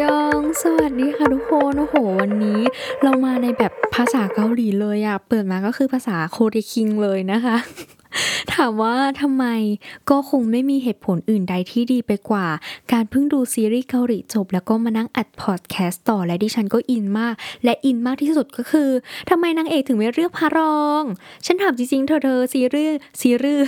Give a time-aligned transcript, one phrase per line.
[0.00, 2.60] ยอง สวัสดีค่ะทุกคน โอ้โห วันนี้
[3.02, 7.56] เรามาในแบบภาษาเกาหลีเลยอะเปิดมาก็คือภาษา Korean เลยนะคะ
[8.54, 9.44] ถามว่าทำไม
[10.10, 12.46] ก็คงไม่มีเหตุผลอื่นใดที่ดีไปกว่า
[12.92, 17.34] การเพิ่งดูซีรีส์เกาหลีจบ แล้วก็มานั่งอัดพอดแคสต์ต่อและดิฉันก็อินมาก
[17.64, 18.90] และอินมากที่สุดก็คือ
[19.30, 21.02] ทำไมนางเอกถึงไม่เลือกพระรอง
[21.46, 23.66] ฉันถามจริงๆเธอเธอซีรีส์ซีรีส์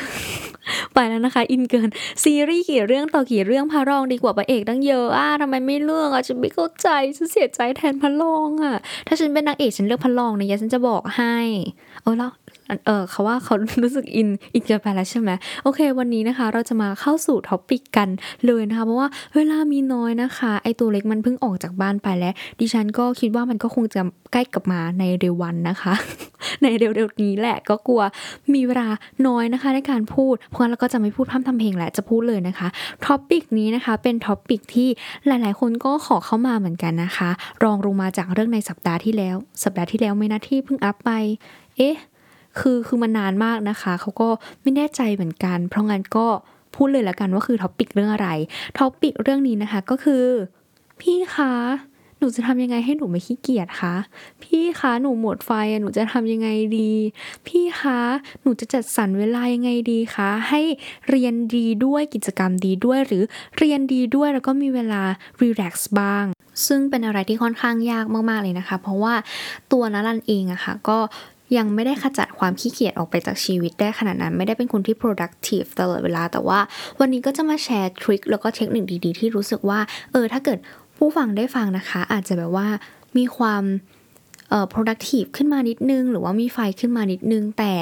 [0.94, 1.88] ไปแล้วนะคะ อินเกิน
[2.24, 11.36] ซีรีส์กี่เรื่องต่อกี่เรื่องพระรองดีกว่าพระเอกตั้งเยอะอะทำไมไม่เลือกอะฉันไม่เข้าใจฉันเสียใจแทนพระรองอะ ถ้าฉันเป็นนางเอกฉันเลือกพระรองนะยะฉันจะบอกให้
[12.02, 12.30] เออแล้ว
[12.86, 15.30] เออเขาว่าเขารู้สึกอินอินเกินไปแล้วใช่ไหม
[15.62, 18.08] โอเค วันนี้นะคะ เราจะมาเข้าสู่ท็อปิกกัน
[18.46, 24.00] เลยนะคะ เพราะว่าเวลามีน้อยนะคะ ไอตัวเล็กมันเพิ่งออกจากบ้านไปแล้ว ดิฉันก็คิดว่ามันก็คงจะ
[24.32, 25.94] ใกล้กลับมาในเร็ววันนะคะ
[26.62, 28.02] ในเร็วๆนี้แหละก็กลัว
[28.54, 28.88] มีเวลา
[29.26, 32.68] น้อยนะคะในการพูด เพราะงั้นเราก็จะไม่พูดพร่ำทำเพลงแหละจะพูดเลยนะคะ
[33.06, 34.88] topic นี้นะคะเป็น topic ที่
[35.26, 37.30] หลายๆ คนก็ขอเข้ามาเหมือนกันนะคะ
[37.62, 41.10] รองลงมาจากเรื่องในสัปดาห์ที่แล้ว สัปดาห์ที่แล้วไม่นะที่เพิ่งอัพไป
[41.76, 41.96] เอ๊ะ
[42.60, 44.28] คือคือมันนานมากนะคะเขาก็
[44.62, 46.26] ไม่แน่ใจเหมือนกัน เพราะงั้นก็
[46.74, 48.28] พูดเลยละกันว่าคือ topic เรื่องอะไร
[48.78, 50.24] topic เรื่องนี้นะคะก็คือ
[51.00, 51.52] พี่คะ
[52.18, 53.94] หนูจะทำยังไงให้หนูไม่ขี้เกียจคะ
[54.42, 56.92] พี่คะหนูหมดไฟอะหนูจะทำยังไงดี
[57.46, 58.00] พี่คะ
[58.42, 60.60] หนูจะจัดสรรเวลายังไงดีคะให้
[61.08, 63.22] เรียนดีด้วยกิจกรรมดีด้วย หรือ
[63.58, 65.02] เรียนดีด้วยแล้วก็มีเวลา
[65.40, 66.24] รีแลกซ์บ้าง
[66.66, 69.14] ซึ่งเป็นอะไรที่ค่อนข้างยากมากๆเลยนะคะ เพราะว่า
[69.72, 70.98] ตัวนัรันเองอะค่ะก็
[71.56, 76.60] ยังไม่ได้ขจัดความขี้เกียจออกไปจากชีวิตได้ขนาดนั้น ไม่ได้เป็นคนที่ productive ตลอดเวลา แต่ว่า
[77.00, 79.80] วันนี้ก็จะมาแชร์ทริคแล้วก็เทคนิคดีๆ ที่รู้สึกว่า
[80.12, 80.58] เออ ถ้าเกิด
[80.98, 82.68] ผู้ฟังได้ฟังนะคะ อาจจะแบบว่า
[83.16, 83.62] มีความ
[84.50, 87.72] เอ่อ productive ขึ้นมานิดนึง หรือว่ามีไฟขึ้นมานิดนึง แต่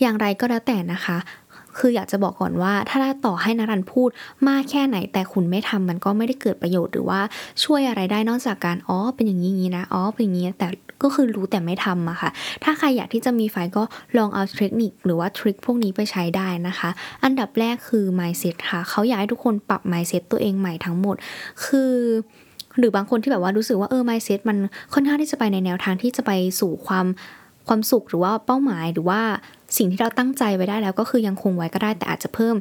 [0.00, 1.18] อย่างไรก็แล้วแต่นะคะ
[1.78, 4.10] คืออยากจะบอกก่อนว่าถ้าต่อให้นารันพูด
[4.48, 7.20] มากแค่ไหน แต่คุณไม่ทำมันก็ไม่ได้เกิดประโยชน์หรือว่า
[7.64, 10.66] ช่วยอะไรได้นอกจากการอ๋อเป็นอย่างนี้นี้นะอ๋อเป็นอย่างนี้แต่
[11.02, 12.30] ก็คือรู้แต่ไม่ทำอะค่ะ
[12.64, 13.82] ถ้าใครอยากที่จะมีไฟก็
[14.16, 16.90] ลองเอาเทคนิคหรือว่าทริคพวกนี้ไปใช้ได้นะคะ
[17.24, 21.16] อันดับแรกคือ mindset ค่ะ เขาอยากให้ทุกคนปรับ mindset ตัวเองใหม่ทั้งหมด
[21.64, 21.92] คือ
[22.78, 24.56] หรือบางคนที่แบบว่ารู้สึกว่าเออ mindset มัน
[24.94, 26.30] ค่อนข้างที่จะไปในแนวทางที่จะไป
[26.60, 27.06] สู่ความ
[27.66, 29.20] ความสุขหรือว่าเป้าหมายหรือว่า
[29.76, 32.54] สิ่งที่เราตั้งใจไว้ได้แล้วก็คือยังคงไว้ก็ได้แต่อาจจะเพิ่ม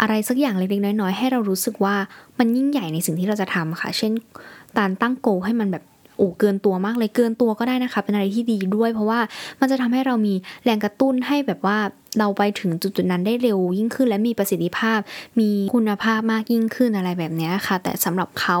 [0.00, 1.94] อะไรสักอย่างเล็กๆน้อยๆให้เรารู้สึกว่า
[2.38, 4.12] มันยิ่งใหญ่ในสิ่งที่เราจะทำค่ะ เช่น
[4.78, 5.84] การตั้งโกให้มันแบบ
[6.16, 9.20] โอ้เกินตัวมากเลยเกินตัวก็ได้นะคะ เป็นอะไรที่ดีด้วย เพราะว่า
[9.60, 10.34] มันจะทำให้เรามี
[10.64, 11.78] แรงกระตุ้นให้แบบว่า
[12.18, 14.98] เราไปถึงจุดๆนั้นได้เร็วยิ่งขึ้น และมีประสิทธิภาพ
[15.40, 18.56] มีคุณภาพมากยิ่งขึ้นอะไรแบบนี้ค่ะ แต่สำหรับเขา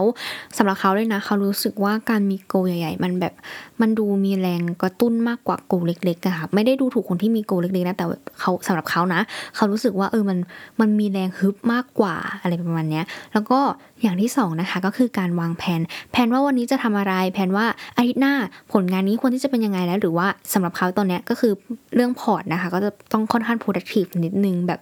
[0.56, 3.34] สำหรับเขาเลยนะเขารู้สึกว่าการมีโกใหญ่ ๆ มันแบบ
[3.80, 8.06] มันดูมีแรงกระตุ้นมากกว่าโกเล็กๆอะค่ะไม่ได้ดูถูกคนที่มีโกเล็กๆนะแต่
[8.40, 9.20] เขาสำหรับเขานะ
[9.56, 10.38] เขารู้สึกว่าเออมัน
[10.80, 13.02] มันมีแรงฮึบมากกว่าอะไรประมาณนี้
[13.32, 13.60] แล้วก็
[14.02, 15.80] อย่างที่สองนะคะก็คือการวางแผน
[16.12, 17.66] แผนว่าวันนี้จะทำอะไร แผนว่า
[17.96, 18.34] อาทิตย์หน้า
[18.72, 21.52] ผลงานนี้ควรที่จะเป็นยังไงแล้ว หรือว่าสำหรับเขาตอนนี้ก็คือ
[21.94, 24.80] เรื่องพอร์ตนะคะ ก็จะต้องค่อนข้าง productive นิดนึงแบบ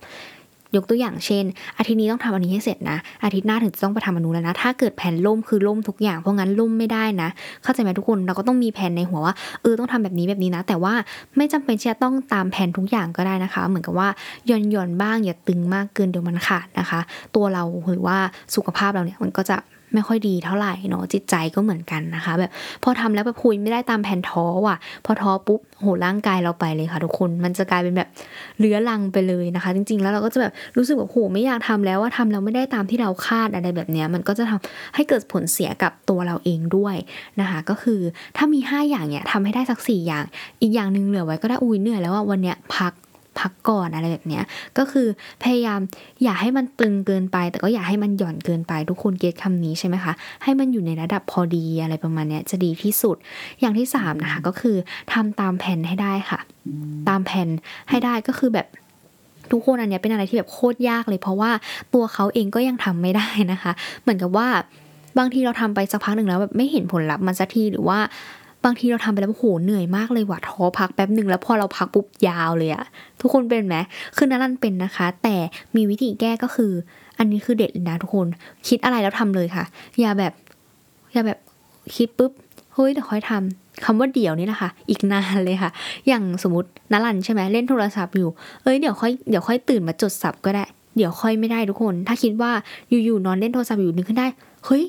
[0.79, 1.45] ยกตัวอย่างเช่น
[1.79, 7.29] อาทิตย์นี้ต้องทำอันนี้ให้เสร็จนะ อาทิตย์หน้าถึงจะต้องไปทำอันุแล้วนะ ถ้าเกิดแผนล่มคือล่มทุกอย่าง เพราะงั้นล่มไม่ได้นะ
[7.63, 10.95] เข้าใจไหมทุกคน เราก็ต้องมีแผนในหัวว่าเออต้องทำแบบนี้แบบนี้นะ แต่ว่า
[11.37, 14.09] ไม่จำเป็นที่จะต้องตามแผนทุกอย่างก็ได้นะคะ เหมือนกับว่า
[14.49, 17.01] ย่อนย่อนบ้างอย่าตึงมากเกินเดี๋ยวมันขาดนะคะ
[17.35, 18.19] ตัวเราหรือว่า
[18.55, 19.57] สุขภาพเราเนี่ยมันก็จะ
[19.95, 22.51] ไม่ค่อยดีเท่าไหร่เนาะจิตใจก็เหมือนกันนะคะ แบบ
[22.83, 28.09] พอทำแล้วแบบคุยไม่ได้ตามแผนท้อว่ะ พอท้อปุ๊บโหร่างกายเราไปเลยค่ะทุกคนมันจะกลายเป็นแบบ
[28.59, 36.97] เลื้อรังไปเลยนะคะ จริง ๆ แล้วเราก็จะแบบรู้สึกแบบโหไม่อยากทำแล้วว่าทำแล้วไม่ได้ตามที่เราคาดอะไรแบบเนี้ยมันก็จะทำให้เกิดผลเสียกับตัวเราเองด้วย
[37.41, 38.01] นะคะก็คือ
[38.37, 40.25] ถ้ามี 5 อย่างเนี่ยทำให้ได้สัก4อย่าง
[40.63, 42.93] อีกอย่างหนึ่งเหลือไว้ก็ได้อุ้ยเหนื่อยแล้วว่าวันเนี้ยพัก
[43.41, 44.45] พักก่อนอะไรแบบเนี้ย
[44.79, 45.07] ก็คือ
[45.43, 45.81] พยายาม
[46.23, 53.17] อย่าให้มันตึงเกินไป แต่ก็อย่าให้มันหย่อนเกินไปทุกคนเก็ตคำนี้ใช่ไหมคะ ให้มันอยู่ในระดับพอดีอะไรประมาณเนี้ยจะดีที่สุด
[53.61, 54.77] อย่างที่3นะคะก็คือ
[55.13, 56.41] ทำตามแผนให้ได้ค่ะ
[57.09, 57.49] ตามแผน
[57.91, 58.67] ให้ได้ก็คือแบบ
[59.53, 61.51] ทุกคนอันเนี้ยเป็นอะไรที่แบบโคตรยากเลย เพราะว่า
[61.95, 63.73] ตัวเขาเองก็ยังทำไม่ได้นะคะ
[64.03, 64.49] เหมือนกับว่า
[65.19, 67.99] บางทีเราทำไปสักพักหนึ่งแล้วแบบไม่เห็นผลลัพธ์มันสักทีหรือว่า
[68.65, 72.85] บางทีเราทำไปแล้วโหเหนื่อยมากเลยว่ะท้อพักแป๊บหนึ่งแล้วพอเราพักปุ๊บยาวเลยอะ
[73.21, 73.77] ทุกคนเป็นไหม
[74.17, 75.37] คือนรันเป็นนะคะ แต่
[75.77, 76.73] มีวิธีแก้ก็คือ
[77.19, 78.27] อันนี้คือเด็ดเลยนะทุกคน
[78.69, 79.65] คิดอะไรแล้วทำเลยค่ะ
[80.01, 80.33] อย่าแบบ
[81.13, 81.39] อย่าแบบ
[81.97, 82.33] คิดปุ๊บ
[82.75, 85.71] เฮ้ยเดี๋ยวค่อยทำคำว่าเดี๋ยวนี่แหละค่ะอีกนานเลยค่ะ
[86.09, 88.29] อย่างสมมตินรันใช่ไหมเล่นโทรศัพท์อยู่
[88.63, 90.65] เอ้ยเดี๋ยวค่อยเดี๋ยวค่อยตื่นมาจดสับก็ได้
[90.97, 92.53] เดี๋ยวค่อยไม่ได้ทุกคน ถ้าคิดว่า
[93.05, 94.27] อยู่ๆนอนเล่นโทรศัพท์อยู่นึกขึ้นได้
[94.67, 94.85] เฮ้ย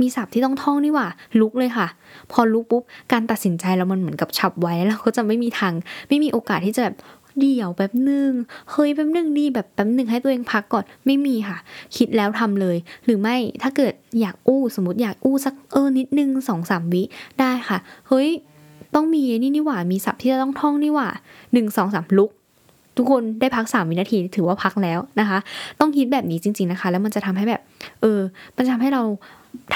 [0.00, 1.06] มีศัพท์ที่ต้องท่องนี่ว่า
[1.40, 1.86] ลุกเลยค่ะ
[2.32, 2.82] พอลุกปุ๊บ
[3.12, 5.72] การตัดสินใจเรามันเหมือนกับฉับไว้แล้วก็จะไม่มีทาง
[6.08, 6.96] ไม่มีโอกาสที่จะแบบ
[7.40, 8.30] เดี่ยวแป๊บหนึ่ง
[8.70, 11.58] เฮ้ยแป๊บหนึ่งดีแบบแป๊บหนึ่งให้ตัวเองพักก่อนไม่มีค่ะ
[11.96, 17.02] คิดแล้วทำเลย หรือไม่ถ้าเกิดอยากอู้สมมติอยากอู้สักเออนิดนึงสองสามวิ
[17.40, 17.78] ได้ค่ะ
[18.08, 18.28] เฮ้ย
[18.94, 21.08] ต้องมีนี่นี่หว่ามีศัพท์ที่จะต้องท่องนี่หว่า
[21.52, 22.30] หนึ่งสองสามลุก
[22.96, 25.38] ทุกคนได้พักสามวินาทีถือว่าพักแล้วนะคะ
[25.80, 27.62] ต้องคิดแบบนี้จริง ๆนะคะ แล้วมันจะทำให้แบบ
[28.00, 28.20] เออ
[28.56, 29.02] มันจะทำให้เรา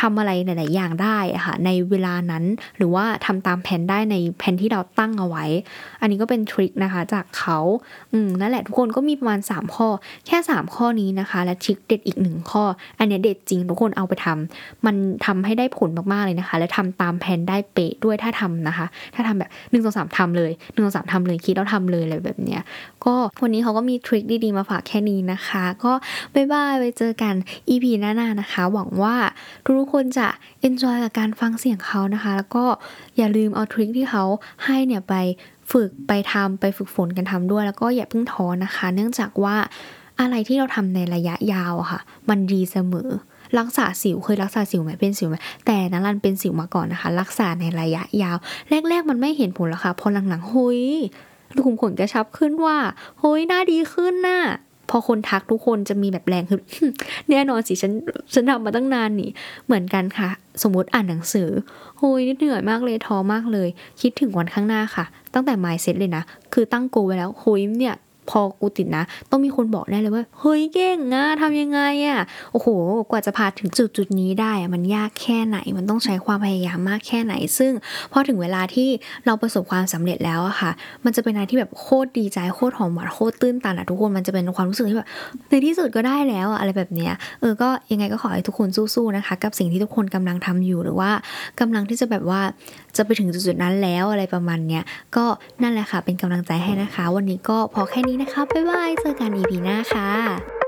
[0.01, 2.45] ทำอะไรหลาย ๆ อย่างได้ค่ะในเวลานั้น
[2.77, 5.45] หรือว่าทำตามแผนได้ในแผนที่เราตั้งเอาไว้
[6.01, 7.59] อันนี้ก็เป็นทริคนะคะจากเขา
[8.13, 9.89] อืมนั่นแหละทุกคนก็มีประมาณ 3 ข้อ
[10.27, 12.65] แค่ 3 ข้อนี้นะคะ และทริคเด็ดอีกหนึ่งข้อ
[12.99, 14.97] อันนี้เด็ดจริงทุกคนเอาไปทำมัน
[15.27, 22.63] ทำให้ได้ผลมาก ๆ เลยนะคะ และทำตามแผนได้เป๊ะด้วยถ้าทำนะคะ ถ้าทำแบบ1นึ่งสองสามทำเลย1นึ่งสองสามทำเลยคิดแล้วทำเลยอะไรแบบเนี้ย
[23.05, 25.93] ก็วันนี้เขาก็มีทริคดี ๆ มาฝากแค่นี้นะคะ ก็
[26.35, 27.35] บ๊ายบายไว้เจอกัน
[27.69, 29.15] EP หน้า ๆ นะคะ หวังว่า
[29.79, 30.29] ทุกคนจะ
[30.69, 32.65] enjoy กับการฟังเสียงเขานะคะ แล้วก็
[33.17, 34.25] อย่าลืมเอาทริคที่เขา
[34.65, 35.15] ให้เนี่ยไป
[35.73, 39.57] ฝึกไปทำไปฝึกฝนกันทำด้วย แล้วก็อย่าเพิ่งท้อนะคะ เนื่องจากว่า
[40.21, 43.09] อะไรที่เราทำในระยะยาวอะค่ะ มันดีเสมอ
[43.59, 45.37] รักษาสิวเคยรักษาสิวไหมเป็นสิวไหม
[45.67, 48.37] แต่นัรันเป็นสิวมาก่อนนะคะ รักษาในระยะยาว
[48.89, 50.81] แรก ๆ มันไม่เห็นผลหรอกค่ะพอหลังๆหุย
[51.55, 52.77] รูขุมขนกระชับขึ้นว่า
[53.21, 54.41] เฮ้ยหน้าดีขึ้นน่ะ
[54.91, 56.61] พอคนทักทุกคนจะมีแบบแรงขึ้น
[57.31, 57.93] แน่นอนสิฉัน
[58.35, 59.31] ฉันทำมาตั้งนานนี่
[59.67, 60.29] เหมือนกันค่ะ
[60.63, 61.49] สมมติอ่านหนังสือ
[61.99, 63.69] โฮ้ยเหนื่อยมากเลยท้อมากเลย
[64.01, 65.05] คิดถึงวันข้างหน้าค่ะ
[65.35, 66.23] ตั้งแต่ mindset เลยนะ
[66.55, 67.95] คือตั้งโกไว้แล้วโฮ้ยเนี่ย
[68.31, 72.21] พอกูติดนะ ต้องมีคนบอกแน่เลยว่า เฮ้ยเก่งอะทำยังไงอะ
[72.53, 72.69] โอ้โห
[73.11, 77.73] กว่าจะพาถึงจุดจุดนี้ได้มันยากแค่ไหน มันต้องใช้ความพยายามมากแค่ไหน ซึ่ง
[78.13, 78.89] พอถึงเวลาที่
[79.27, 80.71] เราประสบความสำเร็จแล้วอะค่ะ
[81.05, 85.09] มันจะเป็นอะไรที่แบบโคตรดีใจโคตรหอมหวานโคตรตื้นตันอะทุกคนมันจะเป็นความรู้สึกที่แบบ
[85.49, 91.11] ในที่สุดก็ได้แล้วอะอะไรแบบเนี้ยเออก็ยังไงก็ขอให้ทุกคนสู้ๆนะคะ กับสิ่งที่ทุกคนกำลังทำอยู่หรือว่า
[91.61, 92.41] กำลังที่จะแบบว่า
[92.97, 94.83] จะไปถึงจุดๆนั้นแล้วอะไรประมาณเนี้ย
[95.17, 95.25] ก็
[95.63, 100.60] นั่นแหละค่ะ เป็นกำลังใจให้นะคะ วันนี้ก็พอแค่นี้นะคะ บ๊ายบาย เจอกัน EP หน้าค่ะ